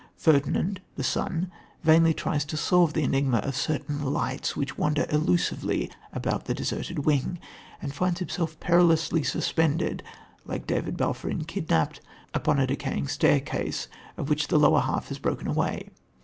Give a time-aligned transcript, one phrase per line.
[0.17, 1.51] Ferdinand, the son,
[1.83, 7.05] vainly tries to solve the enigma of certain lights, which wander elusively about the deserted
[7.05, 7.37] wing,
[7.83, 10.01] and finds himself perilously suspended,
[10.43, 12.01] like David Balfour in Kidnapped,
[12.47, 13.87] on a decayed staircase,
[14.17, 15.89] of which the lower half has broken away.